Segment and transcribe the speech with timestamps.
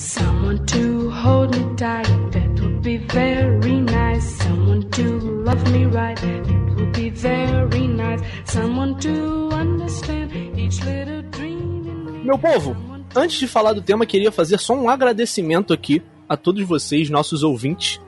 [0.00, 4.24] Someone to hold me tight, that would be very nice.
[4.42, 5.02] Someone to
[5.44, 8.22] love me right, that would be very nice.
[8.46, 12.24] Someone to understand each little dream.
[12.24, 12.74] Meu povo,
[13.14, 17.42] antes de falar do tema, queria fazer só um agradecimento aqui a todos vocês, nossos
[17.42, 18.00] ouvintes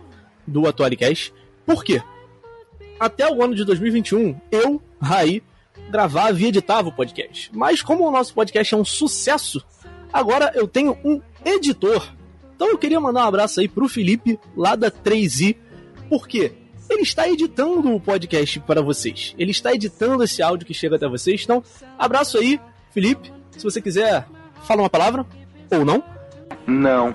[0.46, 1.34] do Atualicast.
[1.66, 2.02] Por quê?
[2.98, 5.42] Até o ano de 2021, eu, Raí,
[5.90, 7.50] gravava e editava o podcast.
[7.52, 9.62] Mas como o nosso podcast é um sucesso,
[10.12, 12.12] agora eu tenho um editor.
[12.54, 15.56] Então eu queria mandar um abraço aí pro Felipe, lá da 3i,
[16.08, 16.52] porque
[16.88, 19.34] ele está editando o podcast para vocês.
[19.38, 21.42] Ele está editando esse áudio que chega até vocês.
[21.42, 21.62] Então,
[21.98, 23.32] abraço aí, Felipe.
[23.50, 24.26] Se você quiser,
[24.64, 25.26] fala uma palavra,
[25.70, 26.02] ou não.
[26.66, 27.14] Não.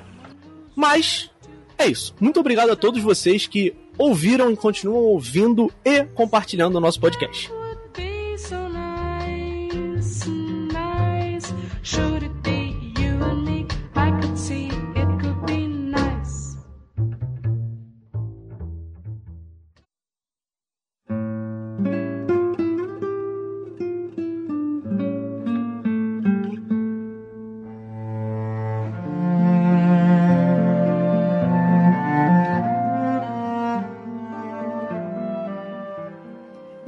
[0.75, 1.29] Mas
[1.77, 2.13] é isso.
[2.19, 7.51] Muito obrigado a todos vocês que ouviram e continuam ouvindo e compartilhando o nosso podcast.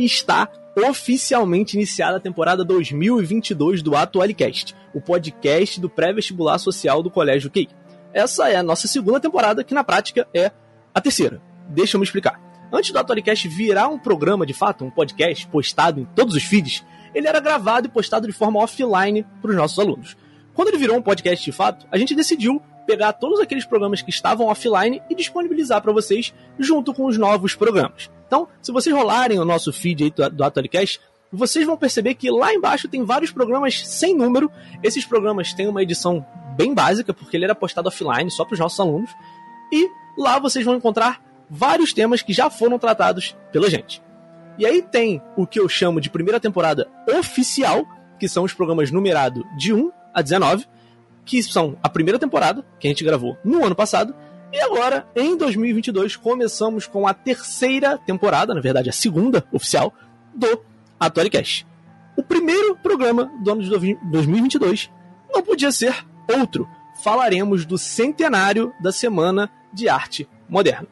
[0.09, 7.51] Está oficialmente iniciada a temporada 2022 do Atualicast, o podcast do pré-vestibular social do Colégio
[7.51, 7.69] QI.
[8.13, 10.51] Essa é a nossa segunda temporada, que na prática é
[10.93, 11.41] a terceira.
[11.69, 12.41] Deixa eu me explicar.
[12.71, 16.83] Antes do Atualicast virar um programa de fato, um podcast postado em todos os feeds,
[17.13, 20.17] ele era gravado e postado de forma offline para os nossos alunos.
[20.53, 24.09] Quando ele virou um podcast de fato, a gente decidiu pegar todos aqueles programas que
[24.09, 28.09] estavam offline e disponibilizar para vocês junto com os novos programas.
[28.29, 31.01] Então, se vocês rolarem o nosso feed aí do, do Atualicast,
[31.33, 34.51] vocês vão perceber que lá embaixo tem vários programas sem número.
[34.83, 36.23] Esses programas têm uma edição
[36.55, 39.09] bem básica, porque ele era postado offline só para os nossos alunos.
[39.73, 41.19] E lá vocês vão encontrar
[41.49, 43.99] vários temas que já foram tratados pela gente.
[44.59, 46.87] E aí tem o que eu chamo de primeira temporada
[47.17, 47.83] oficial,
[48.19, 50.67] que são os programas numerados de 1 a 19,
[51.25, 54.13] que são a primeira temporada, que a gente gravou no ano passado,
[54.51, 59.93] e agora, em 2022, começamos com a terceira temporada, na verdade a segunda oficial,
[60.33, 60.63] do
[60.99, 61.67] Atualicast.
[62.17, 64.89] O primeiro programa do ano de 2022
[65.33, 66.67] não podia ser outro.
[67.03, 70.87] Falaremos do centenário da Semana de Arte Moderna.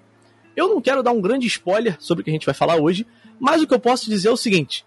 [0.56, 3.06] Eu não quero dar um grande spoiler sobre o que a gente vai falar hoje,
[3.40, 4.86] mas o que eu posso dizer é o seguinte: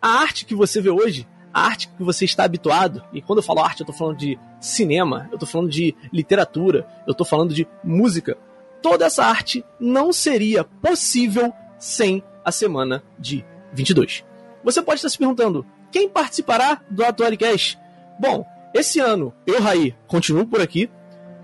[0.00, 1.26] a arte que você vê hoje,
[1.58, 5.26] arte que você está habituado, e quando eu falo arte, eu estou falando de cinema,
[5.30, 8.36] eu estou falando de literatura, eu estou falando de música.
[8.82, 14.24] Toda essa arte não seria possível sem a semana de 22.
[14.62, 17.78] Você pode estar se perguntando: quem participará do Atualicast?
[18.20, 18.44] Bom,
[18.74, 20.90] esse ano eu, Raí, continuo por aqui.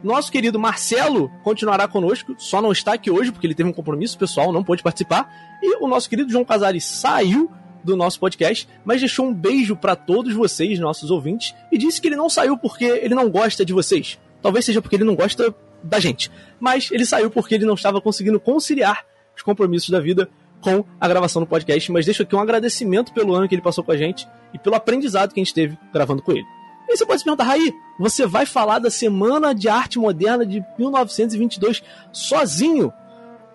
[0.03, 4.19] Nosso querido Marcelo continuará conosco, só não está aqui hoje porque ele teve um compromisso
[4.19, 5.31] pessoal, não pôde participar.
[5.63, 7.49] E o nosso querido João Casares saiu
[7.85, 12.09] do nosso podcast, mas deixou um beijo para todos vocês, nossos ouvintes, e disse que
[12.09, 14.19] ele não saiu porque ele não gosta de vocês.
[14.41, 16.31] Talvez seja porque ele não gosta da gente.
[16.59, 19.05] Mas ele saiu porque ele não estava conseguindo conciliar
[19.37, 20.29] os compromissos da vida
[20.61, 21.91] com a gravação do podcast.
[21.93, 24.77] Mas deixo aqui um agradecimento pelo ano que ele passou com a gente e pelo
[24.77, 26.45] aprendizado que a gente teve gravando com ele.
[26.89, 30.63] E você pode se perguntar, Raí, você vai falar da Semana de Arte Moderna de
[30.79, 31.83] 1922
[32.13, 32.93] sozinho?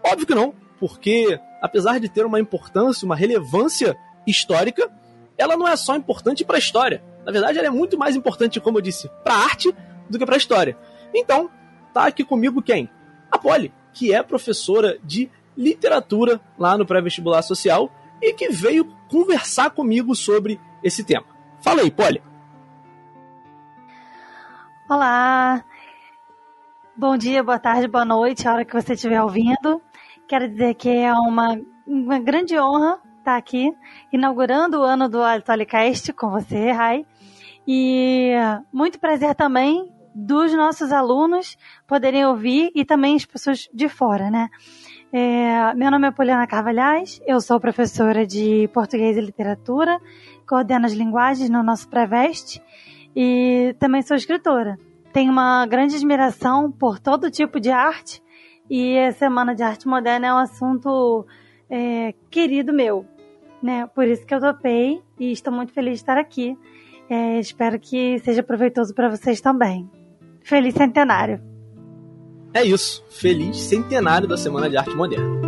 [0.03, 4.91] Óbvio que não, porque apesar de ter uma importância, uma relevância histórica,
[5.37, 7.03] ela não é só importante para a história.
[7.25, 9.73] Na verdade, ela é muito mais importante, como eu disse, para a arte
[10.09, 10.77] do que para a história.
[11.13, 11.49] Então,
[11.93, 12.89] tá aqui comigo quem?
[13.31, 19.71] A Polly, que é professora de literatura lá no pré-vestibular social e que veio conversar
[19.71, 21.25] comigo sobre esse tema.
[21.61, 22.21] Fala aí, Polly.
[24.89, 25.63] Olá!
[26.95, 29.81] Bom dia, boa tarde, boa noite, a hora que você estiver ouvindo.
[30.27, 33.73] Quero dizer que é uma, uma grande honra estar aqui,
[34.11, 37.05] inaugurando o ano do Atualicast com você, Rai.
[37.67, 38.31] E
[38.71, 44.47] muito prazer também dos nossos alunos poderem ouvir e também as pessoas de fora, né?
[45.11, 49.99] É, meu nome é Poliana Carvalhais, eu sou professora de português e literatura,
[50.47, 52.61] coordeno as linguagens no nosso pré-veste
[53.13, 54.77] e também sou escritora.
[55.11, 58.23] Tenho uma grande admiração por todo tipo de arte
[58.69, 61.25] e a Semana de Arte Moderna é um assunto
[61.69, 63.05] é, querido meu,
[63.61, 63.87] né?
[63.87, 66.57] Por isso que eu topei e estou muito feliz de estar aqui.
[67.09, 69.89] É, espero que seja proveitoso para vocês também.
[70.41, 71.41] Feliz centenário!
[72.53, 73.03] É isso.
[73.09, 75.46] Feliz centenário da Semana de Arte Moderna.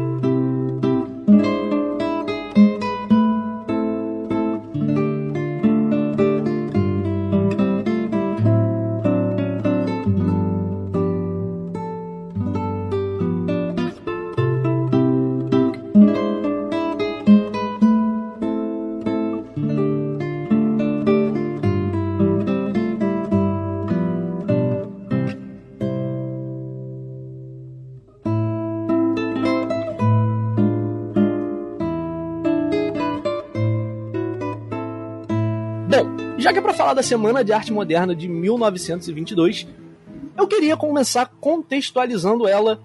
[35.89, 39.65] Bom, já que é para falar da Semana de Arte Moderna de 1922,
[40.37, 42.79] eu queria começar contextualizando ela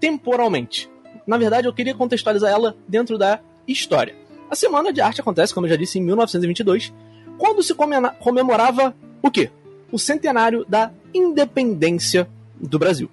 [0.00, 0.90] temporalmente.
[1.24, 3.38] Na verdade, eu queria contextualizar ela dentro da
[3.68, 4.16] história.
[4.50, 6.92] A Semana de Arte acontece, como eu já disse, em 1922,
[7.38, 7.72] quando se
[8.18, 9.52] comemorava o quê?
[9.92, 12.28] O centenário da independência
[12.60, 13.08] do Brasil.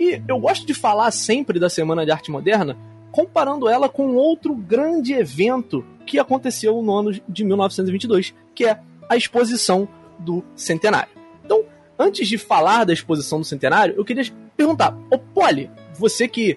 [0.00, 2.78] E eu gosto de falar sempre da Semana de Arte Moderna
[3.10, 9.16] comparando ela com outro grande evento que aconteceu no ano de 1922, que é a
[9.16, 9.88] exposição
[10.18, 11.10] do centenário.
[11.44, 11.64] Então,
[11.98, 14.24] antes de falar da exposição do centenário, eu queria
[14.56, 16.56] perguntar, ô Poli, você que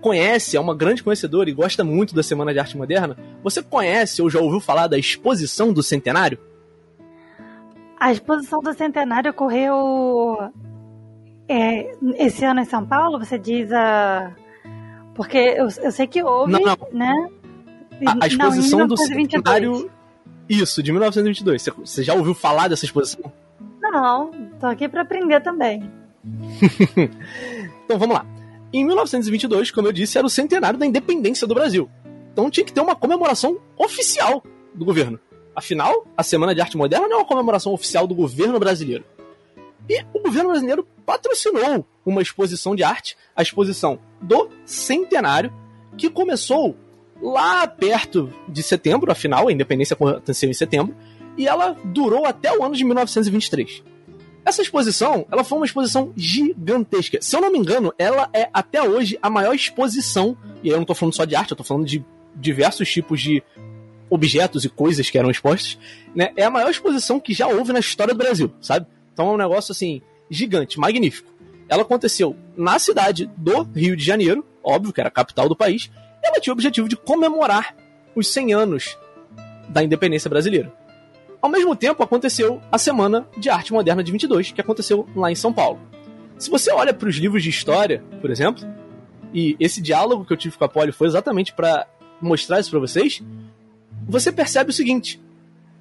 [0.00, 4.22] conhece, é uma grande conhecedora e gosta muito da Semana de Arte Moderna, você conhece
[4.22, 6.38] ou já ouviu falar da exposição do centenário?
[7.98, 10.52] A exposição do centenário ocorreu
[11.48, 14.32] é, esse ano em São Paulo, você diz a.
[15.14, 16.76] Porque eu, eu sei que houve, não, não.
[16.92, 17.12] né?
[18.06, 19.90] A, a exposição não, do centenário.
[20.48, 21.68] Isso, de 1922.
[21.78, 23.32] Você, já ouviu falar dessa exposição?
[23.80, 25.90] Não, tô aqui para aprender também.
[27.84, 28.26] então vamos lá.
[28.72, 31.88] Em 1922, como eu disse, era o centenário da independência do Brasil.
[32.32, 34.42] Então tinha que ter uma comemoração oficial
[34.74, 35.18] do governo.
[35.54, 39.04] Afinal, a Semana de Arte Moderna não é uma comemoração oficial do governo brasileiro.
[39.88, 45.52] E o governo brasileiro patrocinou uma exposição de arte, a exposição do Centenário,
[45.96, 46.76] que começou
[47.20, 50.94] lá perto de setembro, afinal, a independência aconteceu em setembro,
[51.36, 53.82] e ela durou até o ano de 1923.
[54.44, 57.18] Essa exposição, ela foi uma exposição gigantesca.
[57.20, 60.82] Se eu não me engano, ela é até hoje a maior exposição, e eu não
[60.82, 62.04] estou falando só de arte, eu estou falando de
[62.34, 63.42] diversos tipos de
[64.08, 65.78] objetos e coisas que eram expostos,
[66.14, 66.30] né?
[66.36, 68.86] É a maior exposição que já houve na história do Brasil, sabe?
[69.12, 71.32] Então é um negócio assim gigante, magnífico.
[71.68, 75.90] Ela aconteceu na cidade do Rio de Janeiro, óbvio que era a capital do país,
[76.26, 77.74] ela tinha o objetivo de comemorar
[78.14, 78.98] os 100 anos
[79.68, 80.72] da independência brasileira.
[81.40, 85.34] Ao mesmo tempo, aconteceu a Semana de Arte Moderna de 22, que aconteceu lá em
[85.34, 85.78] São Paulo.
[86.38, 88.66] Se você olha para os livros de história, por exemplo,
[89.32, 91.86] e esse diálogo que eu tive com a Polly foi exatamente para
[92.20, 93.22] mostrar isso para vocês,
[94.08, 95.20] você percebe o seguinte: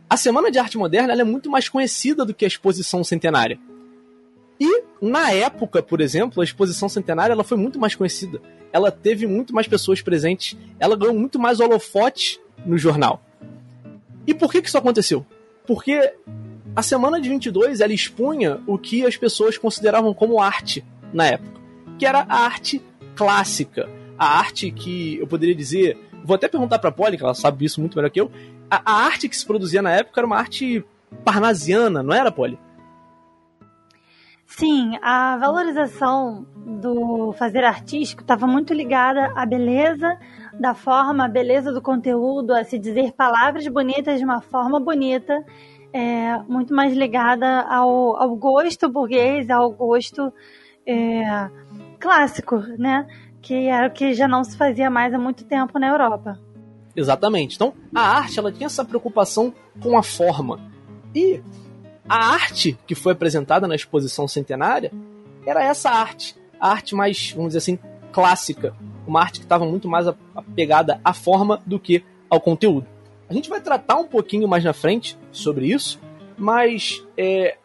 [0.09, 3.59] a Semana de Arte Moderna é muito mais conhecida do que a Exposição Centenária.
[4.59, 8.41] E, na época, por exemplo, a Exposição Centenária ela foi muito mais conhecida.
[8.71, 10.57] Ela teve muito mais pessoas presentes.
[10.79, 13.21] Ela ganhou muito mais holofote no jornal.
[14.25, 15.25] E por que, que isso aconteceu?
[15.67, 16.13] Porque
[16.75, 21.61] a Semana de 22 ela expunha o que as pessoas consideravam como arte na época,
[21.97, 22.81] que era a arte
[23.15, 27.33] clássica, a arte que eu poderia dizer, vou até perguntar para a Polly, que ela
[27.33, 28.29] sabe isso muito melhor que eu,
[28.69, 30.83] a, a, arte que se produzia na época era uma arte
[31.23, 32.57] parnasiana, não era, Polly?
[34.45, 40.17] Sim, a valorização do fazer artístico estava muito ligada à beleza
[40.59, 45.43] da forma, à beleza do conteúdo, a se dizer palavras bonitas de uma forma bonita,
[45.91, 50.31] é, muito mais ligada ao, ao gosto burguês, ao gosto
[50.85, 51.49] é,
[51.99, 53.07] clássico, né?
[53.41, 56.39] Que era o que já não se fazia mais há muito tempo na Europa.
[56.95, 57.55] Exatamente.
[57.55, 60.59] Então, a arte ela tinha essa preocupação com a forma.
[61.13, 61.41] E
[62.07, 64.91] a arte que foi apresentada na exposição centenária
[65.45, 66.35] era essa arte.
[66.59, 67.79] A arte mais, vamos dizer assim,
[68.11, 68.75] clássica.
[69.05, 72.87] Uma arte que estava muito mais apegada à forma do que ao conteúdo.
[73.29, 75.99] A gente vai tratar um pouquinho mais na frente sobre isso,
[76.37, 77.57] mas é,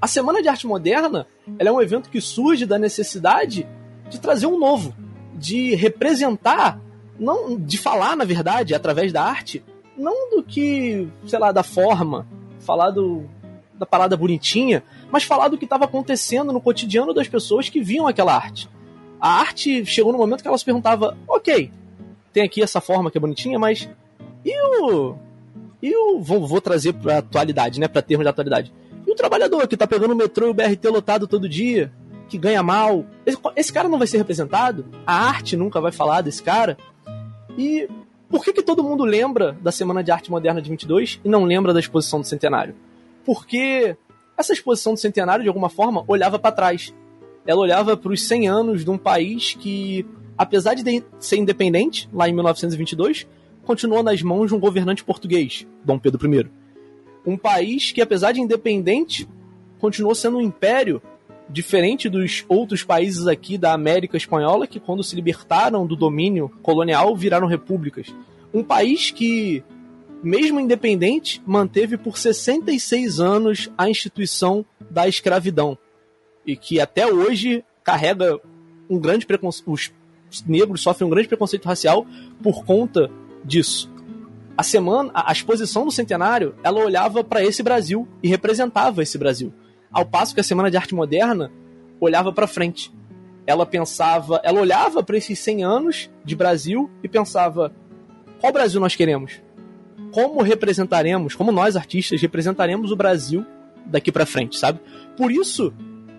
[0.00, 1.26] a Semana de Arte Moderna
[1.58, 3.66] é um evento que surge da necessidade
[4.08, 4.94] de trazer um novo,
[5.34, 6.80] de representar
[7.18, 9.62] não de falar, na verdade, através da arte,
[9.96, 12.26] não do que, sei lá, da forma,
[12.58, 13.24] falar do,
[13.78, 18.06] da parada bonitinha, mas falar do que estava acontecendo no cotidiano das pessoas que viam
[18.06, 18.68] aquela arte.
[19.20, 21.70] A arte chegou no momento que ela se perguntava: ok,
[22.32, 23.88] tem aqui essa forma que é bonitinha, mas
[24.44, 25.16] e o.
[25.82, 26.20] E o.
[26.20, 27.88] Vou, vou trazer pra atualidade, né?
[27.88, 28.72] Pra termos de atualidade.
[29.06, 31.92] E o trabalhador que tá pegando o metrô e o BRT lotado todo dia,
[32.28, 33.04] que ganha mal.
[33.24, 34.86] Esse, esse cara não vai ser representado?
[35.06, 36.76] A arte nunca vai falar desse cara?
[37.56, 37.88] E
[38.28, 41.44] por que, que todo mundo lembra da Semana de Arte Moderna de 22 e não
[41.44, 42.74] lembra da exposição do centenário?
[43.24, 43.96] Porque
[44.36, 46.94] essa exposição do centenário, de alguma forma, olhava para trás.
[47.46, 50.04] Ela olhava para os 100 anos de um país que,
[50.36, 53.26] apesar de ser independente, lá em 1922,
[53.64, 56.46] continuou nas mãos de um governante português, Dom Pedro I.
[57.26, 59.28] Um país que, apesar de independente,
[59.78, 61.00] continuou sendo um império
[61.48, 67.14] diferente dos outros países aqui da América Espanhola que, quando se libertaram do domínio colonial,
[67.14, 68.14] viraram repúblicas.
[68.52, 69.62] Um país que,
[70.24, 75.76] mesmo independente, manteve por 66 anos a instituição da escravidão
[76.46, 78.40] e que até hoje carrega
[78.88, 79.92] um grande preconceito.
[80.30, 82.06] Os negros sofrem um grande preconceito racial
[82.42, 83.10] por conta
[83.44, 83.92] disso.
[84.56, 89.52] a semana, a exposição do centenário, ela olhava para esse Brasil e representava esse Brasil.
[89.92, 91.52] Ao passo que a Semana de Arte Moderna
[92.00, 92.92] olhava para frente.
[93.46, 97.74] Ela pensava, ela olhava para esses 100 anos de Brasil e pensava:
[98.40, 99.43] qual Brasil nós queremos?
[100.14, 103.44] Como representaremos, como nós artistas representaremos o Brasil
[103.84, 104.78] daqui para frente, sabe?
[105.16, 105.74] Por isso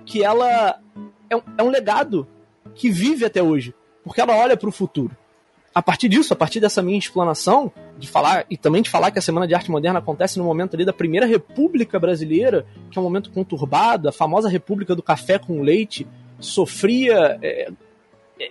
[0.06, 0.78] que ela
[1.30, 2.28] é um, é um legado
[2.76, 3.74] que vive até hoje,
[4.04, 5.16] porque ela olha para o futuro
[5.76, 9.20] a partir disso, a partir dessa minha explanação, de falar e também de falar que
[9.20, 13.02] a Semana de Arte Moderna acontece no momento ali da primeira República Brasileira, que é
[13.02, 16.08] um momento conturbado, a famosa República do Café com Leite,
[16.40, 17.38] sofria.
[17.42, 17.70] É,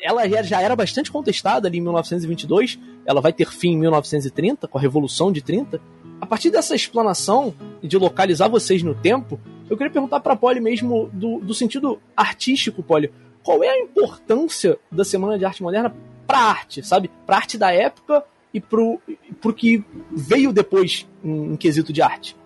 [0.02, 4.78] ela já era bastante contestada ali em 1922, ela vai ter fim em 1930, com
[4.78, 5.80] a Revolução de 30.
[6.20, 9.38] A partir dessa explanação de localizar vocês no tempo,
[9.68, 13.12] eu queria perguntar para Polly mesmo do, do sentido artístico, Polly.
[13.42, 15.94] Qual é a importância da Semana de Arte Moderna
[16.26, 17.10] pra arte, sabe?
[17.26, 18.24] Pra arte da época
[18.54, 18.98] e pro,
[19.40, 22.36] pro que veio depois em, em quesito de arte.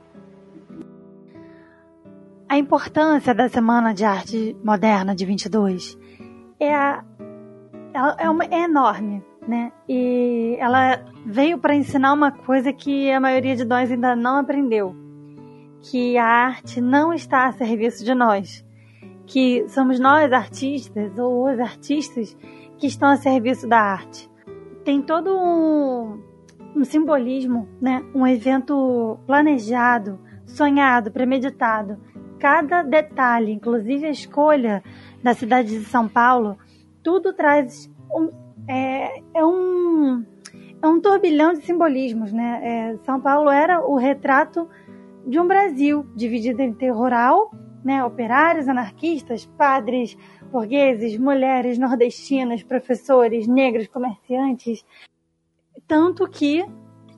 [2.49, 5.99] A importância da Semana de Arte Moderna de 22
[6.59, 7.04] é, a,
[8.19, 9.73] é, uma, é enorme, né?
[9.88, 14.95] E ela veio para ensinar uma coisa que a maioria de nós ainda não aprendeu,
[15.83, 18.64] que a arte não está a serviço de nós,
[19.26, 22.37] que somos nós artistas ou os artistas
[22.78, 24.31] que estão a serviço da arte.
[24.85, 26.23] Tem todo um,
[26.75, 28.02] um simbolismo, né?
[28.14, 31.99] um evento planejado, sonhado, premeditado.
[32.38, 34.83] Cada detalhe, inclusive a escolha
[35.23, 36.57] da cidade de São Paulo,
[37.02, 38.31] tudo traz um,
[38.69, 40.25] é, é um
[40.81, 42.61] é um turbilhão de simbolismos, né?
[42.62, 44.69] É, São Paulo era o retrato
[45.26, 47.50] de um Brasil dividido entre rural,
[47.85, 50.17] né, operários, anarquistas, padres,
[50.50, 54.85] burgueses, mulheres nordestinas, professores, negros, comerciantes.
[55.87, 56.64] Tanto que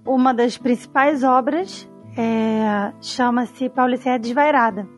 [0.06, 4.88] uma das principais obras é, chama-se Paulicéia Desvairada.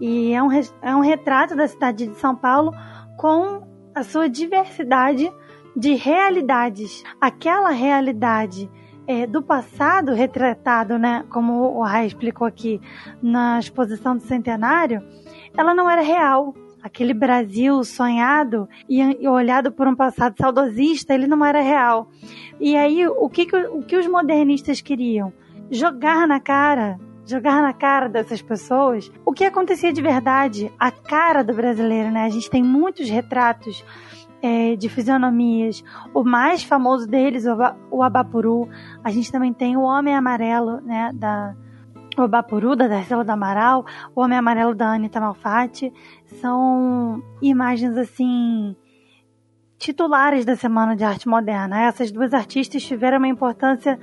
[0.00, 2.72] E é um, é um retrato da cidade de São Paulo
[3.16, 3.67] com
[3.98, 5.30] a sua diversidade
[5.76, 7.02] de realidades.
[7.20, 8.70] Aquela realidade
[9.06, 12.80] é, do passado retratado, né, como o Rai explicou aqui
[13.20, 15.02] na exposição do centenário,
[15.56, 21.44] ela não era real aquele Brasil sonhado e, olhado por um passado saudosista, ele não
[21.44, 22.08] era real.
[22.60, 25.32] E aí, o que, o que os modernistas queriam?
[25.70, 31.44] Jogar na cara jogar na cara dessas pessoas o que acontecia de verdade, a cara
[31.44, 32.24] do brasileiro, né?
[32.24, 33.84] A gente tem muitos retratos
[34.42, 35.84] é, de fisionomias.
[36.14, 37.44] O mais famoso deles,
[37.90, 38.68] o Abapuru.
[39.04, 41.10] A gente também tem o Homem Amarelo, né?
[41.14, 41.54] Da,
[42.16, 45.92] o Bapuru, da Darcela do Amaral, o Homem Amarelo da Anitta Malfatti,
[46.40, 48.74] são imagens assim
[49.78, 51.82] titulares da Semana de Arte Moderna.
[51.82, 53.98] Essas duas artistas tiveram uma importância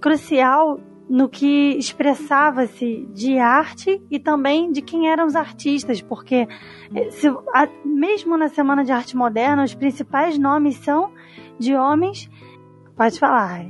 [0.00, 0.80] crucial
[1.10, 6.46] no que expressava-se de arte e também de quem eram os artistas, porque
[6.94, 11.10] eh, se, a, mesmo na Semana de Arte Moderna, os principais nomes são
[11.58, 12.30] de homens.
[12.96, 13.66] Pode falar.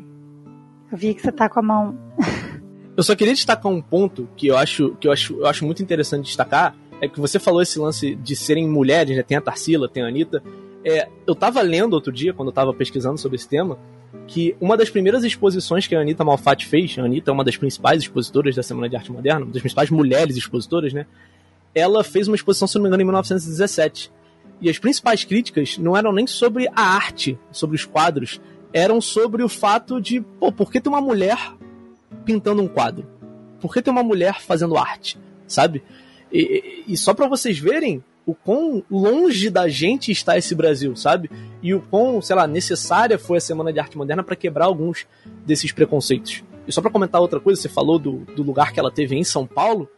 [0.92, 1.99] Eu vi que você está com a mão.
[2.94, 5.82] Eu só queria destacar um ponto que eu acho, que eu acho, eu acho muito
[5.82, 6.76] interessante destacar.
[7.00, 9.23] É que você falou esse lance de serem mulheres, né?
[9.23, 10.42] Tem a Tarsila, tem a Anitta.
[10.85, 13.78] É, eu tava lendo outro dia, quando eu tava pesquisando sobre esse tema,
[14.26, 17.56] que uma das primeiras exposições que a Anitta Malfatti fez, a Anitta é uma das
[17.56, 21.06] principais expositoras da Semana de Arte Moderna, uma das principais mulheres expositoras, né?
[21.74, 24.10] Ela fez uma exposição, se não me engano, em 1917.
[24.60, 28.40] E as principais críticas não eram nem sobre a arte, sobre os quadros,
[28.72, 31.38] eram sobre o fato de, pô, por que tem uma mulher
[32.24, 33.06] pintando um quadro?
[33.60, 35.18] Por que tem uma mulher fazendo arte?
[35.46, 35.82] Sabe?
[36.32, 41.30] E, e só para vocês verem o quão longe da gente está esse Brasil, sabe?
[41.62, 45.06] E o quão, sei lá, necessária foi a Semana de Arte Moderna para quebrar alguns
[45.44, 46.44] desses preconceitos.
[46.66, 49.24] E só para comentar outra coisa, você falou do, do lugar que ela teve em
[49.24, 49.88] São Paulo.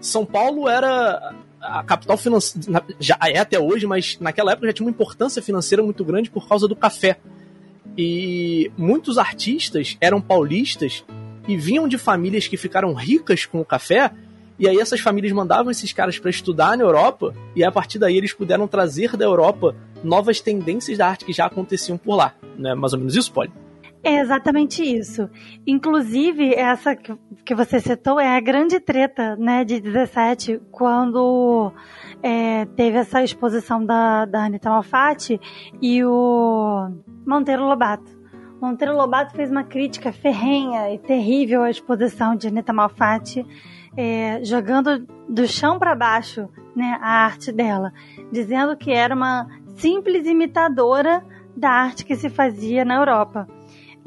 [0.00, 4.86] São Paulo era a capital financeira, já é até hoje, mas naquela época já tinha
[4.86, 7.18] uma importância financeira muito grande por causa do café.
[7.96, 11.04] E muitos artistas eram paulistas
[11.46, 14.12] e vinham de famílias que ficaram ricas com o café,
[14.60, 18.16] e aí essas famílias mandavam esses caras para estudar na Europa, e a partir daí
[18.16, 19.74] eles puderam trazer da Europa
[20.04, 22.34] novas tendências da arte que já aconteciam por lá.
[22.58, 23.50] Não é mais ou menos isso, Polly?
[24.02, 25.28] É exatamente isso.
[25.66, 31.72] Inclusive, essa que você citou é a grande treta né, de 17, quando
[32.22, 35.40] é, teve essa exposição da, da Anitta Malfatti
[35.80, 36.90] e o
[37.26, 38.20] Monteiro Lobato.
[38.60, 43.46] Monteiro Lobato fez uma crítica ferrenha e terrível à exposição de Anita Malfatti,
[43.96, 47.92] é, jogando do chão para baixo né, a arte dela,
[48.30, 51.24] dizendo que era uma simples imitadora
[51.56, 53.48] da arte que se fazia na Europa.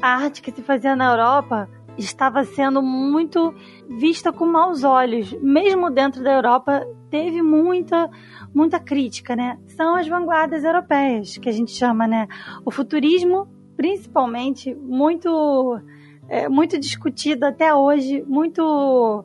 [0.00, 3.54] a arte que se fazia na Europa estava sendo muito
[3.88, 5.32] vista com maus olhos.
[5.40, 8.10] Mesmo dentro da Europa, teve muita,
[8.52, 9.58] muita crítica, né?
[9.68, 12.26] São as vanguardas europeias, que a gente chama, né?
[12.64, 15.80] O futurismo, principalmente, muito,
[16.28, 19.24] é, muito discutido até hoje, muito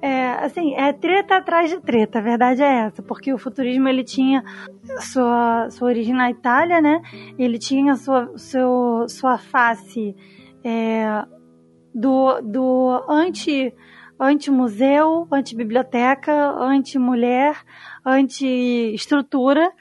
[0.00, 4.04] é, assim, é treta atrás de treta, a verdade é essa, porque o futurismo ele
[4.04, 4.44] tinha
[5.00, 7.02] sua, sua origem na Itália, né?
[7.38, 10.14] Ele tinha sua, seu, sua face
[10.62, 11.24] é,
[11.92, 13.74] do, do anti,
[14.20, 17.56] anti-museu, anti-biblioteca, anti-mulher,
[18.04, 19.72] anti-estrutura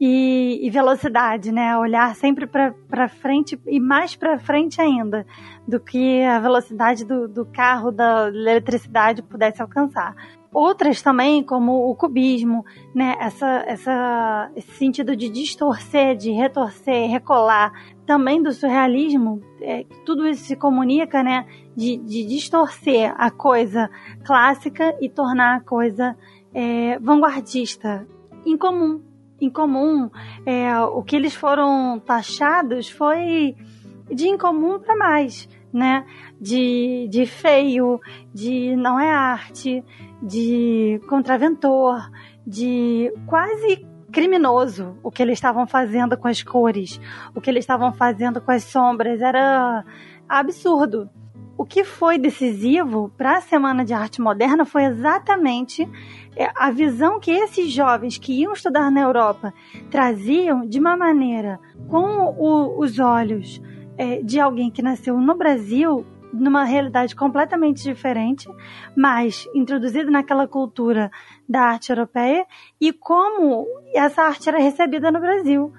[0.00, 1.76] e, e, velocidade, né?
[1.78, 5.24] Olhar sempre para frente e mais para frente ainda
[5.66, 10.14] do que a velocidade do, do carro, da eletricidade pudesse alcançar.
[10.52, 13.16] Outras também, como o cubismo, né?
[13.18, 17.72] Essa, essa, esse sentido de distorcer, de retorcer, recolar,
[18.06, 21.46] também do surrealismo, é, tudo isso se comunica, né?
[21.76, 23.90] De, de distorcer a coisa
[24.24, 26.16] clássica e tornar a coisa
[26.52, 28.06] é, vanguardista,
[28.46, 29.13] incomum.
[29.40, 30.10] Incomum.
[30.46, 33.56] É, o que eles foram taxados foi
[34.12, 36.04] de incomum para mais, né?
[36.40, 38.00] De, de feio,
[38.32, 39.84] de não é arte,
[40.22, 42.10] de contraventor,
[42.46, 47.00] de quase criminoso o que eles estavam fazendo com as cores,
[47.34, 49.84] o que eles estavam fazendo com as sombras, era
[50.28, 51.10] absurdo.
[51.56, 55.88] O que foi decisivo para a Semana de Arte Moderna foi exatamente
[56.36, 59.54] é, a visão que esses jovens que iam estudar na Europa
[59.90, 63.62] traziam de uma maneira com o, os olhos
[63.96, 68.48] é, de alguém que nasceu no Brasil numa realidade completamente diferente,
[68.96, 71.08] mas introduzido naquela cultura
[71.48, 72.44] da arte europeia
[72.80, 75.72] e como essa arte era recebida no Brasil.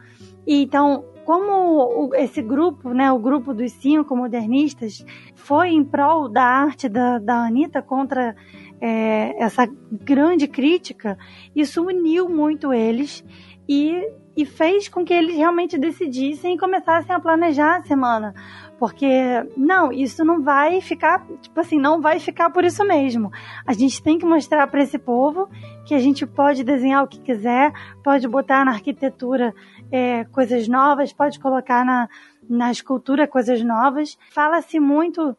[0.47, 6.43] E então, como esse grupo, né, o grupo dos cinco modernistas, foi em prol da
[6.43, 8.35] arte da, da Anitta contra
[8.79, 11.17] é, essa grande crítica,
[11.55, 13.25] isso uniu muito eles
[13.67, 14.07] e,
[14.37, 18.35] e fez com que eles realmente decidissem e começassem a planejar a semana.
[18.77, 19.07] Porque,
[19.55, 23.31] não, isso não vai ficar, tipo assim, não vai ficar por isso mesmo.
[23.65, 25.49] A gente tem que mostrar para esse povo
[25.85, 27.71] que a gente pode desenhar o que quiser,
[28.03, 29.53] pode botar na arquitetura
[29.91, 32.09] é, coisas novas, pode colocar na,
[32.49, 34.17] na escultura coisas novas.
[34.31, 35.35] Fala-se muito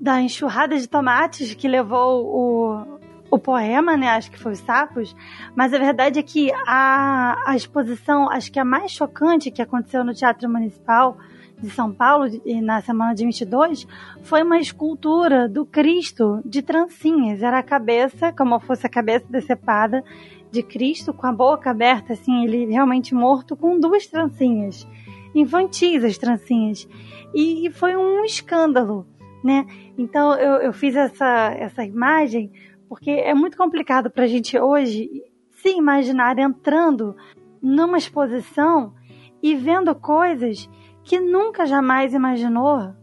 [0.00, 2.98] da enxurrada de tomates que levou o,
[3.30, 4.08] o poema, né?
[4.08, 5.14] Acho que foi os sapos.
[5.54, 10.04] Mas a verdade é que a, a exposição, acho que a mais chocante que aconteceu
[10.04, 11.16] no Teatro Municipal
[11.60, 12.26] de São Paulo,
[12.62, 13.86] na semana de 22,
[14.22, 17.42] foi uma escultura do Cristo de trancinhas.
[17.42, 20.04] Era a cabeça, como fosse a cabeça decepada
[20.50, 24.86] de Cristo, com a boca aberta, assim, ele realmente morto, com duas trancinhas.
[25.34, 26.88] Infantis as trancinhas.
[27.34, 29.06] E, e foi um escândalo,
[29.44, 29.66] né?
[29.96, 32.50] Então eu, eu fiz essa, essa imagem
[32.88, 35.10] porque é muito complicado para a gente hoje
[35.50, 37.14] se imaginar entrando
[37.60, 38.94] numa exposição
[39.42, 40.68] e vendo coisas
[41.04, 42.94] que nunca jamais imaginou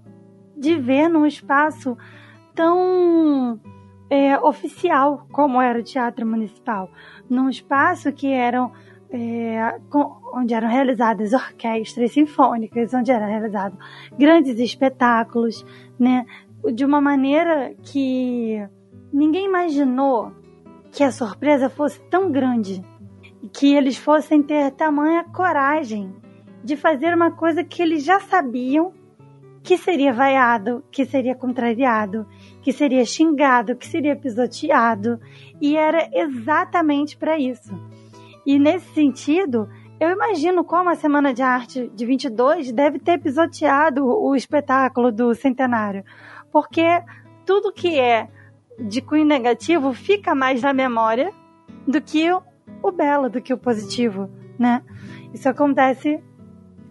[0.57, 1.97] de ver num espaço
[2.53, 3.59] tão
[4.09, 6.89] é, oficial como era o Teatro Municipal,
[7.29, 8.71] num espaço que eram
[9.09, 13.77] é, com, onde eram realizadas orquestras sinfônicas, onde eram realizados
[14.17, 15.65] grandes espetáculos,
[15.99, 16.25] né,
[16.73, 18.61] de uma maneira que
[19.13, 20.31] ninguém imaginou
[20.91, 22.83] que a surpresa fosse tão grande
[23.41, 26.13] e que eles fossem ter tamanha coragem
[26.63, 28.93] de fazer uma coisa que eles já sabiam
[29.65, 32.27] que seria vaiado, que seria contrariado,
[32.61, 35.19] que seria xingado, que seria pisoteado,
[35.59, 37.73] e era exatamente para isso.
[38.45, 39.67] E nesse sentido,
[39.99, 45.33] eu imagino como a Semana de Arte de 22 deve ter pisoteado o espetáculo do
[45.33, 46.03] centenário,
[46.51, 46.85] porque
[47.43, 48.29] tudo que é
[48.79, 51.33] de cunho negativo fica mais na memória
[51.87, 54.83] do que o belo, do que o positivo, né?
[55.33, 56.23] Isso acontece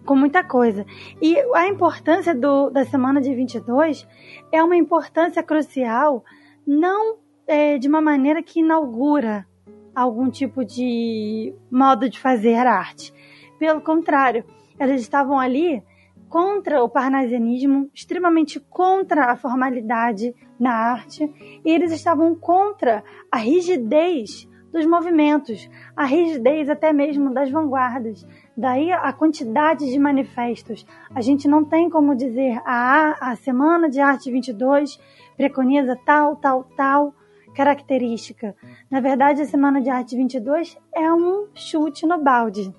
[0.05, 0.85] com muita coisa.
[1.21, 4.07] E a importância do, da semana de 22
[4.53, 6.25] é uma importância crucial,
[6.67, 9.47] não é, de uma maneira que inaugura
[9.95, 13.13] algum tipo de modo de fazer arte.
[13.59, 14.45] Pelo contrário,
[14.79, 15.83] elas estavam ali
[16.29, 21.33] contra o parnasianismo, extremamente contra a formalidade na arte,
[21.65, 28.93] e eles estavam contra a rigidez dos movimentos, a rigidez até mesmo das vanguardas, Daí
[28.93, 30.87] a quantidade de manifestos.
[31.13, 34.99] A gente não tem como dizer a, a Semana de Arte 22
[35.37, 37.15] preconiza tal, tal, tal
[37.55, 38.55] característica.
[38.89, 42.73] Na verdade, a Semana de Arte 22 é um chute no balde.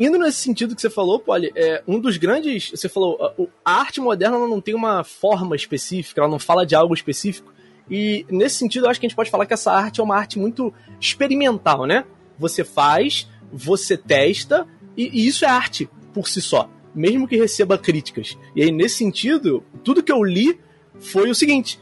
[0.00, 2.70] indo nesse sentido que você falou, Polly, é, um dos grandes.
[2.70, 3.16] Você falou,
[3.64, 7.55] a, a arte moderna não tem uma forma específica, ela não fala de algo específico.
[7.90, 10.16] E nesse sentido, eu acho que a gente pode falar que essa arte é uma
[10.16, 12.04] arte muito experimental, né?
[12.38, 17.78] Você faz, você testa, e, e isso é arte por si só, mesmo que receba
[17.78, 18.36] críticas.
[18.54, 20.58] E aí, nesse sentido, tudo que eu li
[20.98, 21.78] foi o seguinte: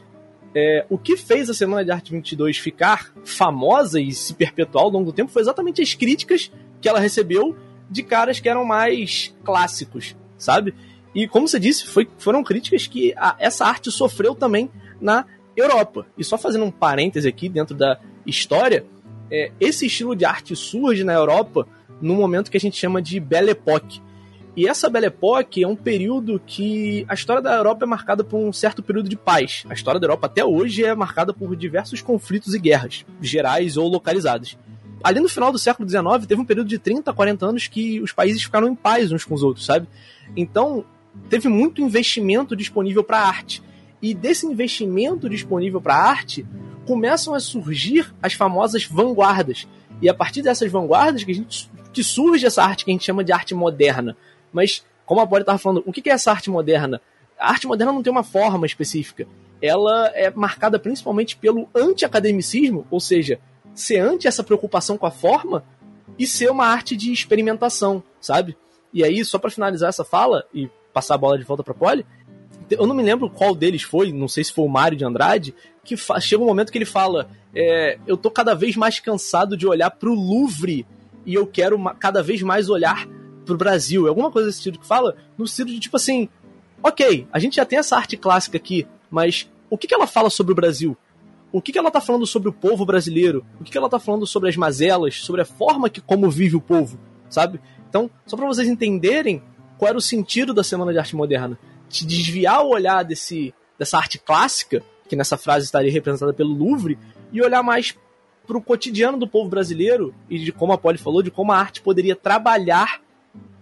[0.53, 4.89] é, o que fez a Semana de Arte 22 ficar famosa e se perpetuar ao
[4.89, 7.55] longo do tempo foi exatamente as críticas que ela recebeu
[7.89, 10.73] de caras que eram mais clássicos, sabe?
[11.13, 16.05] E como você disse, foi, foram críticas que a, essa arte sofreu também na Europa.
[16.17, 18.85] E só fazendo um parêntese aqui dentro da história,
[19.31, 21.67] é, esse estilo de arte surge na Europa
[22.01, 24.01] num momento que a gente chama de Belle Époque.
[24.55, 28.37] E essa Belle Époque é um período que a história da Europa é marcada por
[28.37, 29.63] um certo período de paz.
[29.69, 33.87] A história da Europa até hoje é marcada por diversos conflitos e guerras, gerais ou
[33.89, 34.57] localizadas
[35.05, 38.11] ali no final do século XIX, teve um período de 30, 40 anos que os
[38.11, 39.87] países ficaram em paz uns com os outros, sabe?
[40.35, 40.83] Então,
[41.29, 43.61] teve muito investimento disponível para arte.
[44.01, 46.45] E desse investimento disponível para arte,
[46.85, 49.67] começam a surgir as famosas vanguardas.
[50.01, 53.05] E a partir dessas vanguardas que, a gente, que surge essa arte que a gente
[53.05, 54.15] chama de arte moderna.
[54.51, 57.01] Mas, como a Polly estava falando, o que é essa arte moderna?
[57.39, 59.27] A arte moderna não tem uma forma específica.
[59.61, 63.39] Ela é marcada principalmente pelo anti-academicismo, ou seja,
[63.73, 65.63] ser antes essa preocupação com a forma
[66.17, 68.55] e ser uma arte de experimentação, sabe?
[68.93, 72.05] E aí, só para finalizar essa fala e passar a bola de volta para Poli,
[72.69, 75.53] eu não me lembro qual deles foi, não sei se foi o Mário de Andrade,
[75.83, 79.67] que chega um momento que ele fala: é, Eu tô cada vez mais cansado de
[79.67, 80.85] olhar pro Louvre
[81.25, 83.07] e eu quero cada vez mais olhar
[83.45, 84.05] pro Brasil.
[84.05, 86.29] É alguma coisa desse sentido que fala, no sentido de tipo assim:
[86.83, 90.29] Ok, a gente já tem essa arte clássica aqui, mas o que, que ela fala
[90.29, 90.97] sobre o Brasil?
[91.55, 94.49] o que, ela está falando sobre o povo brasileiro, o que, ela está falando sobre
[94.49, 96.99] as mazelas, sobre a forma que como vive o povo,
[97.29, 97.61] sabe?
[97.87, 99.41] Então, só para vocês entenderem
[99.77, 101.57] qual era o sentido da Semana de Arte Moderna,
[101.89, 106.97] de desviar o olhar desse, dessa arte clássica, que nessa frase estaria representada pelo Louvre,
[107.31, 107.95] e olhar mais
[108.45, 111.57] para o cotidiano do povo brasileiro e de como a Polly falou, de como a
[111.57, 113.01] arte poderia trabalhar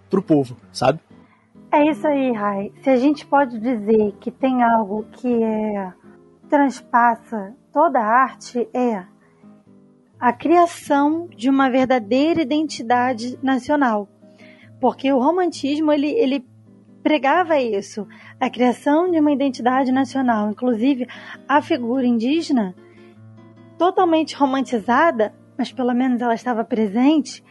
[0.09, 0.99] para o povo, sabe?
[1.71, 2.71] É isso aí, Rai.
[2.83, 5.93] Se a gente pode dizer que tem algo que é
[6.49, 9.03] transpassa toda arte é
[10.19, 14.07] a criação de uma verdadeira identidade nacional.
[14.79, 16.45] Porque o romantismo ele, ele
[17.03, 18.07] pregava isso,
[18.39, 21.05] a criação de uma identidade nacional, inclusive
[21.47, 22.73] a figura indígena
[23.77, 27.43] totalmente romantizada, mas pelo menos ela estava presente,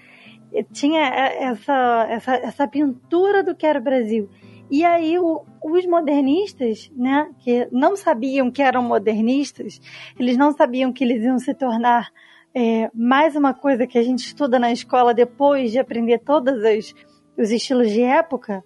[0.72, 4.28] tinha essa, essa, essa pintura do que era o Brasil.
[4.70, 9.80] E aí o, os modernistas, né, que não sabiam que eram modernistas,
[10.18, 12.08] eles não sabiam que eles iam se tornar
[12.54, 16.94] é, mais uma coisa que a gente estuda na escola depois de aprender todos os,
[17.36, 18.62] os estilos de época,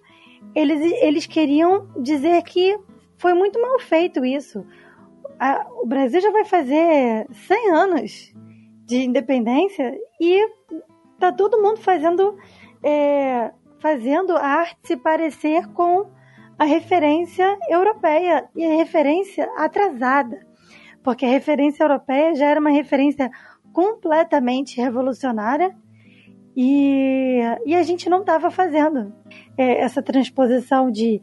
[0.53, 2.77] eles, eles queriam dizer que
[3.17, 4.65] foi muito mal feito isso.
[5.39, 8.33] A, o Brasil já vai fazer 100 anos
[8.85, 10.49] de independência e
[11.19, 12.37] tá todo mundo fazendo
[12.83, 16.09] é, fazendo a arte se parecer com
[16.57, 20.39] a referência europeia e a referência atrasada,
[21.03, 23.29] porque a referência europeia já era uma referência
[23.71, 25.75] completamente revolucionária
[26.55, 29.13] e, e a gente não estava fazendo
[29.57, 31.21] é, essa transposição de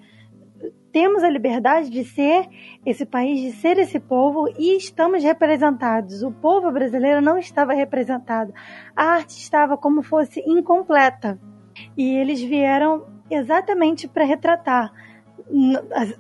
[0.95, 2.49] temos a liberdade de ser
[2.87, 6.23] esse país, de ser esse povo e estamos representados.
[6.23, 8.55] O povo brasileiro não estava representado.
[8.95, 11.37] A arte estava como fosse incompleta.
[11.97, 14.93] E eles vieram exatamente para retratar.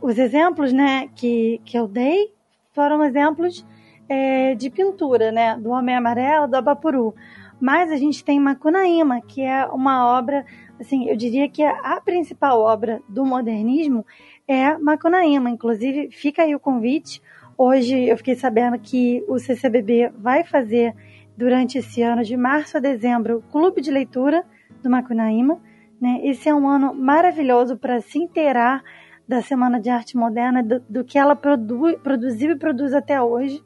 [0.03, 2.35] Os exemplos né, que, que eu dei
[2.72, 3.64] foram exemplos
[4.09, 7.14] é, de pintura, né, do Homem Amarelo, do Abapuru.
[7.61, 10.44] Mas a gente tem Macunaíma, que é uma obra,
[10.80, 14.04] assim, eu diria que a principal obra do modernismo
[14.46, 15.50] é Macunaíma.
[15.50, 17.22] Inclusive, fica aí o convite.
[17.56, 20.94] Hoje eu fiquei sabendo que o CCBB vai fazer,
[21.37, 24.44] durante esse ano, de março a dezembro, clube de leitura
[24.82, 25.60] do Macunaíma.
[26.00, 26.20] Né?
[26.22, 28.82] Esse é um ano maravilhoso para se inteirar
[29.26, 33.62] da Semana de Arte Moderna, do, do que ela produ, produziu e produz até hoje,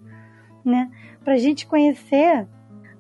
[0.65, 0.91] né?
[1.25, 2.47] para a gente conhecer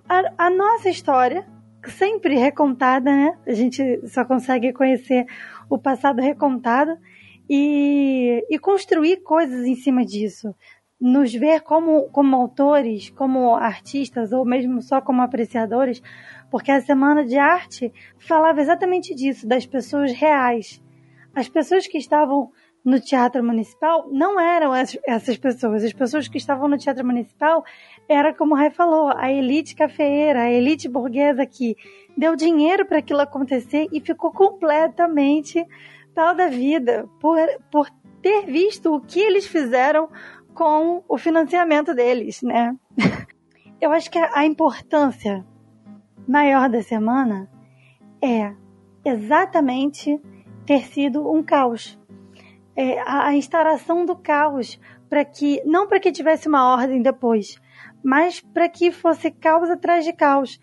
[0.09, 1.47] a, a, nossa história,
[1.87, 3.39] sempre recontada, né?
[3.47, 5.27] a gente só consegue conhecer
[5.71, 6.97] o passado recontado
[7.49, 10.55] e, e construir coisas em cima disso
[11.01, 16.03] nos ver como, como autores, como artistas ou mesmo só como apreciadores,
[16.51, 20.83] porque a Semana de Arte falava exatamente disso, das pessoas reais.
[21.35, 22.51] As pessoas que estavam
[22.85, 25.85] no Teatro Municipal não eram essas pessoas.
[25.85, 27.65] As pessoas que estavam no Teatro Municipal
[28.09, 31.77] era, como o Rai falou, a elite cafeeira, a elite burguesa que
[32.17, 35.65] deu dinheiro para aquilo acontecer e ficou completamente
[36.15, 37.37] tal da vida por,
[37.71, 37.91] por
[38.23, 40.09] ter visto o que eles fizeram
[40.55, 42.75] com o financiamento deles, né?
[43.81, 45.47] Eu acho que a importância
[46.27, 47.49] maior da semana
[48.21, 48.53] é
[49.05, 50.21] exatamente
[50.67, 51.99] ter sido um caos
[52.79, 54.79] é, a, instauração do caos
[55.11, 57.61] para que não para que tivesse uma ordem depois,
[58.05, 60.61] mas para que fosse caos atrás de caos.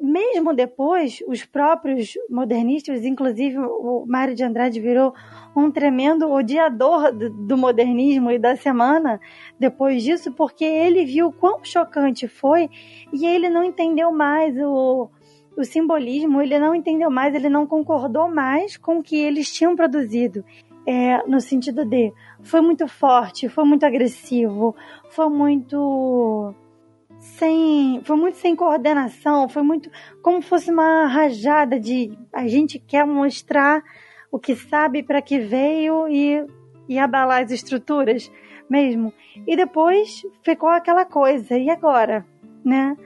[0.00, 5.12] Mesmo depois, os próprios modernistas, inclusive o Mário de Andrade virou
[5.56, 9.20] um tremendo odiador do, do modernismo e da semana
[9.58, 12.68] depois disso, porque ele viu quão chocante foi
[13.12, 15.08] e ele não entendeu mais o,
[15.56, 19.74] o simbolismo, ele não entendeu mais, ele não concordou mais com o que eles tinham
[19.74, 20.44] produzido
[20.86, 24.74] é, no sentido de foi muito forte, foi muito agressivo,
[25.08, 26.54] foi muito
[27.18, 29.90] sem, foi muito sem coordenação, foi muito
[30.22, 33.82] como fosse uma rajada de a gente quer mostrar
[34.30, 36.44] o que sabe para que veio e,
[36.88, 38.30] e abalar as estruturas
[38.68, 39.12] mesmo.
[39.46, 42.26] E depois ficou aquela coisa, e agora,
[42.64, 42.96] né?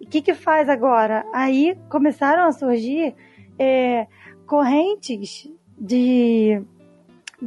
[0.00, 1.26] O que que faz agora?
[1.32, 3.14] Aí começaram a surgir
[3.58, 4.06] é,
[4.46, 6.62] correntes de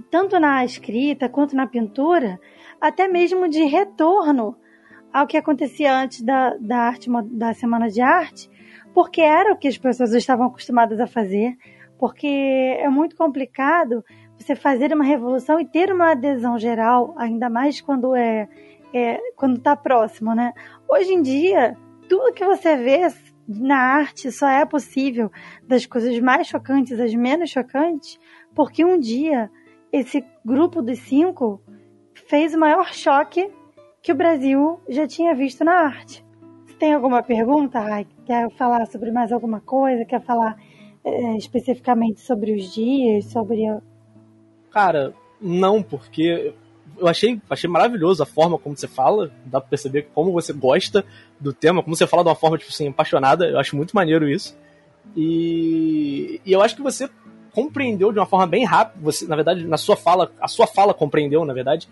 [0.10, 2.40] tanto na escrita quanto na pintura,
[2.80, 4.56] até mesmo de retorno
[5.12, 8.50] ao que acontecia antes da, da arte da semana de arte,
[8.94, 11.56] porque era o que as pessoas estavam acostumadas a fazer,
[11.98, 14.04] porque é muito complicado
[14.38, 18.48] você fazer uma revolução e ter uma adesão geral, ainda mais quando é,
[18.94, 20.54] é quando está próximo, né?
[20.88, 21.76] Hoje em dia,
[22.08, 23.08] tudo que você vê
[23.48, 25.32] na arte só é possível
[25.68, 28.20] das coisas mais chocantes às menos chocantes,
[28.56, 29.52] porque um dia
[29.92, 31.62] esse grupo dos cinco
[32.28, 33.50] fez o maior choque
[34.02, 36.24] que o Brasil já tinha visto na arte.
[36.66, 37.80] Você tem alguma pergunta?
[38.26, 40.06] Quer falar sobre mais alguma coisa?
[40.06, 40.58] Quer falar
[41.04, 43.66] é, especificamente sobre os dias, sobre...
[44.72, 46.54] Cara, não, porque
[46.98, 51.06] eu achei, achei maravilhoso a forma como você fala, dá pra perceber como você gosta
[51.40, 54.30] do tema, como você fala de uma forma, tipo assim, apaixonada, eu acho muito maneiro
[54.30, 54.58] isso.
[55.16, 57.10] E, e eu acho que você
[57.54, 60.94] compreendeu de uma forma bem rápida, você, na verdade, na sua fala, a sua fala
[60.94, 61.88] compreendeu, na verdade,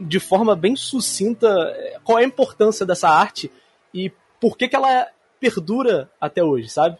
[0.00, 3.50] de forma bem sucinta eh, qual é a importância dessa arte
[3.92, 5.08] e por que, que ela
[5.40, 6.96] perdura até hoje, sabe?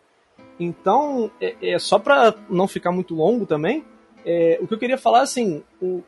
[0.58, 3.84] Então, é, é só para não ficar muito longo também,
[4.24, 6.02] é, o que eu queria falar, assim, o,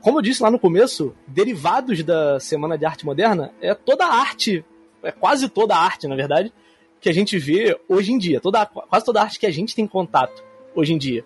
[0.00, 4.14] como eu disse lá no começo, derivados da Semana de Arte Moderna é toda a
[4.14, 4.64] arte,
[5.02, 6.52] é quase toda a arte, na verdade,
[7.00, 9.74] que a gente vê hoje em dia, toda, quase toda a arte que a gente
[9.74, 10.47] tem contato
[10.78, 11.24] hoje em dia.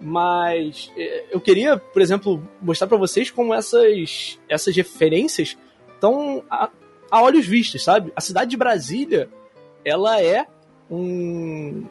[0.00, 5.56] Mas é, eu queria, por exemplo, mostrar para vocês como essas, essas referências
[5.94, 6.70] estão a,
[7.10, 8.12] a, olhos vistos, sabe?
[8.14, 9.28] A cidade de Brasília,
[9.84, 10.46] ela é
[10.90, 11.84] um,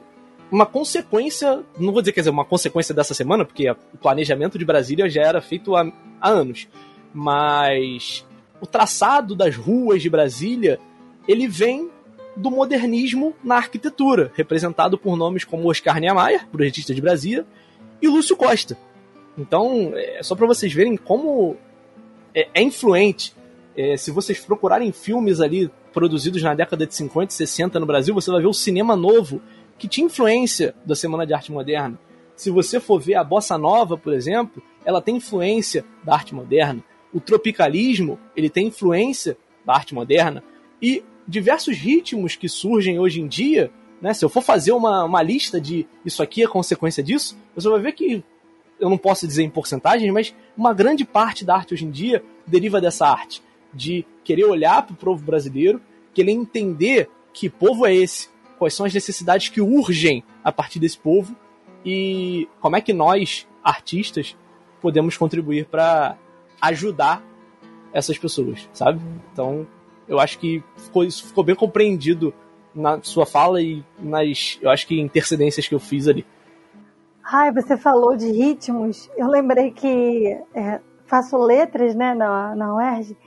[0.51, 4.65] uma consequência, não vou dizer quer dizer uma consequência dessa semana, porque o planejamento de
[4.65, 5.91] Brasília já era feito há,
[6.21, 6.67] há anos,
[7.13, 8.25] mas
[8.61, 10.79] o traçado das ruas de Brasília,
[11.27, 11.89] ele vem
[12.37, 17.45] do modernismo na arquitetura, representado por nomes como Oscar Niemeyer, projetista de Brasília,
[18.01, 18.77] e Lúcio Costa.
[19.37, 21.57] Então, é só para vocês verem como
[22.33, 23.33] é, é influente.
[23.75, 28.13] É, se vocês procurarem filmes ali produzidos na década de 50 e 60 no Brasil,
[28.13, 29.41] você vai ver o cinema novo
[29.77, 31.99] que tinha influência da Semana de Arte Moderna.
[32.35, 36.83] Se você for ver a bossa nova, por exemplo, ela tem influência da arte moderna.
[37.11, 40.43] O tropicalismo, ele tem influência da arte moderna.
[40.81, 44.13] E diversos ritmos que surgem hoje em dia, né?
[44.13, 47.79] Se eu for fazer uma, uma lista de isso aqui é consequência disso, você vai
[47.79, 48.23] ver que
[48.79, 52.23] eu não posso dizer em porcentagens, mas uma grande parte da arte hoje em dia
[52.45, 53.41] deriva dessa arte,
[53.73, 55.81] de querer olhar para o povo brasileiro,
[56.13, 60.97] querer entender que povo é esse, quais são as necessidades que urgem a partir desse
[60.97, 61.35] povo
[61.83, 64.35] e como é que nós, artistas,
[64.81, 66.17] podemos contribuir para
[66.61, 67.23] ajudar
[67.93, 69.01] essas pessoas, sabe?
[69.31, 69.67] Então,
[70.07, 72.33] eu acho que ficou, isso ficou bem compreendido
[72.73, 76.25] na sua fala e nas, eu acho que intercedências que eu fiz ali.
[77.23, 79.09] Ai, você falou de ritmos.
[79.17, 83.17] Eu lembrei que é, faço letras, né, na, na UERJ,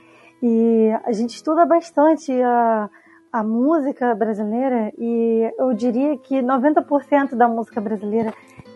[0.41, 2.89] e a gente estuda bastante a,
[3.31, 8.33] a música brasileira e eu diria que 90% da música brasileira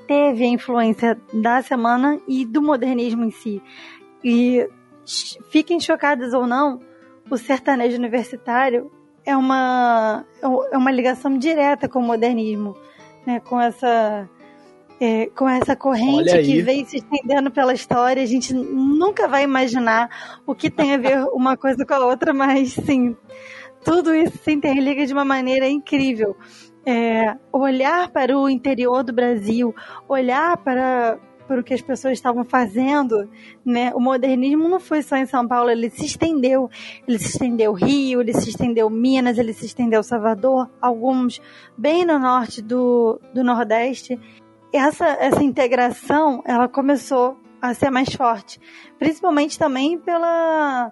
[0.07, 3.61] teve a influência da semana e do modernismo em si.
[4.23, 4.69] E
[5.49, 6.79] fiquem chocados ou não,
[7.29, 8.91] o sertanejo universitário
[9.25, 10.25] é uma,
[10.71, 12.75] é uma ligação direta com o modernismo,
[13.25, 13.39] né?
[13.39, 14.29] com essa
[14.99, 18.23] é, com essa corrente que vem se estendendo pela história.
[18.23, 22.33] A gente nunca vai imaginar o que tem a ver uma coisa com a outra,
[22.33, 23.15] mas sim,
[23.83, 26.35] tudo isso se interliga de uma maneira incrível.
[26.85, 29.73] É, olhar para o interior do Brasil,
[30.07, 33.29] olhar para, para o que as pessoas estavam fazendo,
[33.65, 33.91] né?
[33.93, 36.69] O modernismo não foi só em São Paulo, ele se estendeu,
[37.07, 41.41] ele se estendeu Rio, ele se estendeu Minas, ele se estendeu Salvador, alguns
[41.77, 44.19] bem no norte do, do Nordeste.
[44.73, 48.59] Essa, essa integração, ela começou a ser mais forte,
[48.99, 50.91] principalmente também pela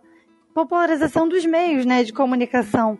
[0.54, 2.98] popularização dos meios, né, de comunicação.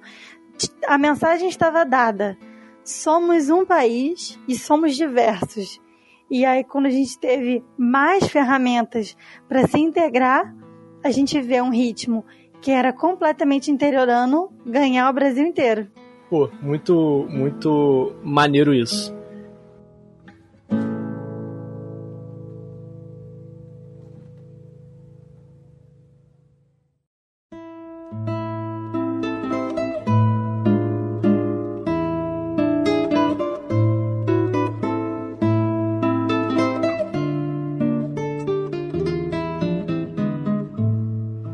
[0.88, 2.38] A mensagem estava dada.
[2.84, 5.80] Somos um país e somos diversos.
[6.34, 9.16] E aí, quando a gente teve mais ferramentas
[9.48, 10.52] para se integrar,
[11.04, 12.26] a gente vê um ritmo
[12.60, 15.88] que era completamente interiorano ganhar o Brasil inteiro.
[16.32, 19.16] Pô, muito, muito maneiro isso.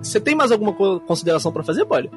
[0.10, 2.10] Você tem mais alguma consideração para fazer, Polly?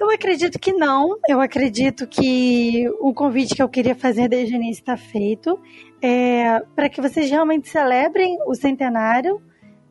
[0.00, 1.18] Eu acredito que não.
[1.28, 5.58] Eu acredito que o convite que eu queria fazer desde o início está feito.
[6.00, 9.42] É, para que vocês realmente celebrem o centenário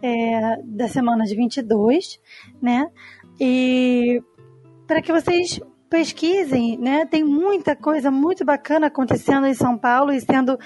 [0.02, 2.20] é, da semana de 22,
[2.60, 2.90] né?
[3.40, 4.20] E
[4.88, 7.06] para que vocês pesquisem, né?
[7.06, 10.58] Tem muita coisa muito bacana acontecendo em São Paulo e sendo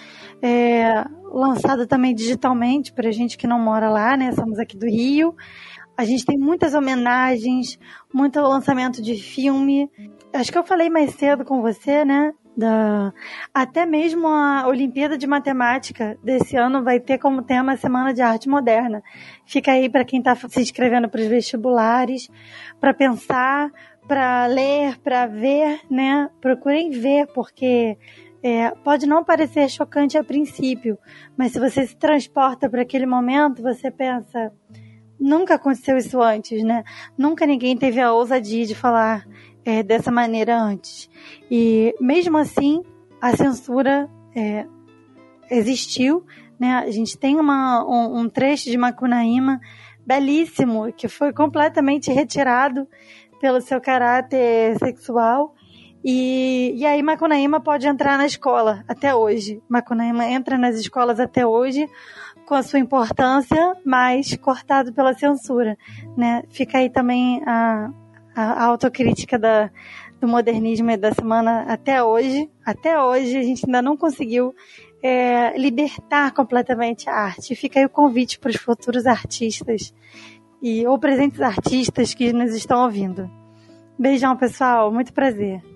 [0.41, 4.32] é, lançado também digitalmente para gente que não mora lá, né?
[4.32, 5.36] Somos aqui do Rio.
[6.02, 7.78] A gente tem muitas homenagens,
[8.12, 9.88] muito lançamento de filme.
[10.34, 12.34] Acho que eu falei mais cedo com você, né?
[12.58, 13.14] Da...
[13.54, 18.22] Até mesmo a Olimpíada de Matemática desse ano vai ter como tema a Semana de
[18.24, 19.04] Arte Moderna.
[19.46, 22.32] Fica aí para quem está se inscrevendo para os vestibulares,
[22.80, 23.70] para pensar,
[24.08, 26.32] para ler, para ver, né?
[26.42, 27.96] Procurem ver, porque
[28.42, 30.98] é, pode não parecer chocante a princípio,
[31.38, 34.52] mas se você se transporta para aquele momento, você pensa
[35.22, 36.84] nunca aconteceu isso antes, né?
[37.16, 39.28] Nunca ninguém teve a ousadia de falar
[39.64, 41.10] é, dessa maneira antes.
[41.50, 42.82] E mesmo assim,
[43.22, 44.66] a censura é,
[45.50, 46.26] existiu,
[46.60, 46.74] né?
[46.74, 49.62] A gente tem uma, um, um trecho de Macunaíma
[50.06, 52.88] belíssimo que foi completamente retirado
[53.40, 55.54] pelo seu caráter sexual.
[56.04, 59.62] E, e aí Macunaíma pode entrar na escola até hoje.
[59.70, 61.88] Macunaíma entra nas escolas até hoje
[62.52, 65.78] com a sua importância, mas cortado pela censura,
[66.18, 66.44] né?
[66.50, 67.90] Fica aí também a,
[68.36, 69.72] a autocrítica da,
[70.20, 72.50] do modernismo da semana até hoje.
[72.66, 74.54] Até hoje a gente ainda não conseguiu
[75.02, 77.56] é, libertar completamente a arte.
[77.56, 79.94] Fica aí o convite para os futuros artistas
[80.62, 83.32] e ou presentes artistas que nos estão ouvindo.
[83.98, 84.92] Beijão, pessoal.
[84.92, 85.71] Muito prazer.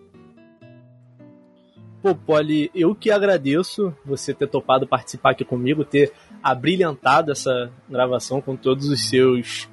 [2.06, 6.14] Pô, Polly, eu que agradeço você ter topado participar aqui comigo, ter
[6.44, 9.68] abrilhantado essa gravação com todos os seus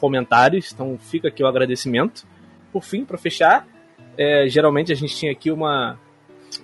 [0.00, 0.72] comentários.
[0.72, 2.26] Então fica aqui o agradecimento.
[2.72, 3.68] Por fim, para fechar,
[4.16, 6.00] é, geralmente a gente tinha aqui uma,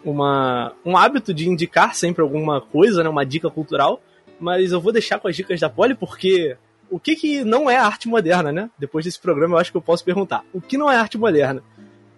[0.02, 4.00] uma, um hábito de indicar sempre alguma coisa, né, uma dica cultural,
[4.40, 6.56] mas eu vou deixar com as dicas da Polly porque
[6.90, 8.70] o que, que não é arte moderna, né?
[8.78, 10.46] Depois desse programa eu acho que eu posso perguntar.
[10.50, 11.62] O que não é arte moderna?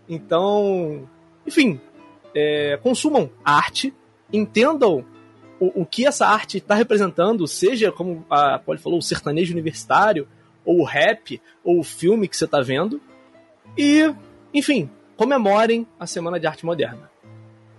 [0.09, 1.09] Então,
[1.45, 1.81] enfim,
[2.35, 3.93] é, consumam arte,
[4.33, 5.05] entendam
[5.61, 10.27] o, o que essa arte está representando, seja, como a Polly falou, o sertanejo universitário,
[10.65, 13.01] ou o rap, ou o filme que você está vendo.
[13.77, 14.13] E,
[14.53, 17.11] enfim, comemorem a Semana de Arte Moderna.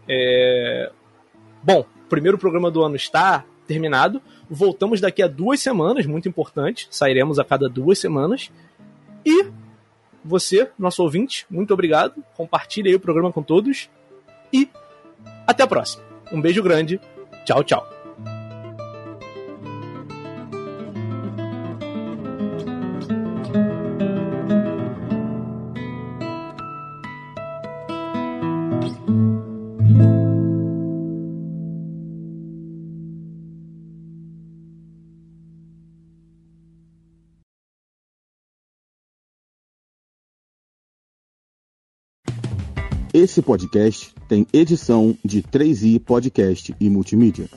[0.07, 0.91] É...
[1.61, 4.21] Bom, o primeiro programa do ano está terminado.
[4.49, 6.88] Voltamos daqui a duas semanas, muito importante.
[6.89, 8.51] Sairemos a cada duas semanas.
[9.25, 9.45] E
[10.23, 12.23] você, nosso ouvinte, muito obrigado.
[12.36, 13.89] Compartilhe aí o programa com todos.
[14.54, 14.70] E
[15.47, 16.04] até a próxima.
[16.32, 16.99] Um beijo grande
[17.45, 18.03] Tchau, tchau.
[43.14, 47.47] Esse podcast tem edição de 3i Podcast e Multimídia.